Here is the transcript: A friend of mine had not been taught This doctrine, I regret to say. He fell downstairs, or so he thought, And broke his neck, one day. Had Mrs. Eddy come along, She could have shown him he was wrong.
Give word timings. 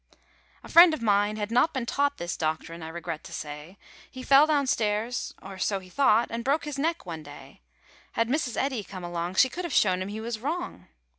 A 0.63 0.67
friend 0.67 0.95
of 0.95 1.03
mine 1.03 1.35
had 1.35 1.51
not 1.51 1.75
been 1.75 1.85
taught 1.85 2.17
This 2.17 2.35
doctrine, 2.35 2.81
I 2.81 2.87
regret 2.87 3.23
to 3.25 3.31
say. 3.31 3.77
He 4.09 4.23
fell 4.23 4.47
downstairs, 4.47 5.31
or 5.43 5.59
so 5.59 5.77
he 5.77 5.89
thought, 5.89 6.29
And 6.31 6.43
broke 6.43 6.65
his 6.65 6.79
neck, 6.79 7.05
one 7.05 7.21
day. 7.21 7.61
Had 8.13 8.27
Mrs. 8.27 8.57
Eddy 8.57 8.83
come 8.83 9.03
along, 9.03 9.35
She 9.35 9.47
could 9.47 9.63
have 9.63 9.71
shown 9.71 10.01
him 10.01 10.07
he 10.07 10.19
was 10.19 10.39
wrong. 10.39 10.87